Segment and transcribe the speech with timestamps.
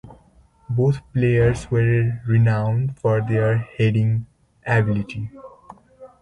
[0.67, 4.25] Both players were renowned for their heading
[4.65, 5.29] ability.